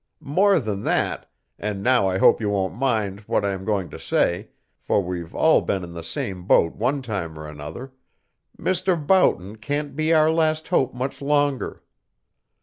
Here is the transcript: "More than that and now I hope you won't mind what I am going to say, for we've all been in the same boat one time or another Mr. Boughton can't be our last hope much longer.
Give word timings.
"More 0.33 0.59
than 0.59 0.81
that 0.85 1.29
and 1.59 1.83
now 1.83 2.07
I 2.07 2.17
hope 2.17 2.41
you 2.41 2.49
won't 2.49 2.73
mind 2.73 3.19
what 3.27 3.45
I 3.45 3.51
am 3.53 3.63
going 3.65 3.91
to 3.91 3.99
say, 3.99 4.49
for 4.79 4.99
we've 5.03 5.35
all 5.35 5.61
been 5.61 5.83
in 5.83 5.93
the 5.93 6.01
same 6.01 6.45
boat 6.45 6.73
one 6.75 7.03
time 7.03 7.37
or 7.37 7.47
another 7.47 7.93
Mr. 8.57 8.95
Boughton 8.97 9.57
can't 9.57 9.95
be 9.95 10.11
our 10.11 10.31
last 10.31 10.69
hope 10.69 10.95
much 10.95 11.21
longer. 11.21 11.83